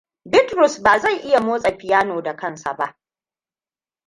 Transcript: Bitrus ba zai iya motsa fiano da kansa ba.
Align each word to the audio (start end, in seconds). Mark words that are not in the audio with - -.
Bitrus 0.31 0.81
ba 0.81 0.97
zai 0.99 1.17
iya 1.19 1.39
motsa 1.41 1.71
fiano 1.77 2.21
da 2.21 2.35
kansa 2.35 2.73
ba. 2.73 2.97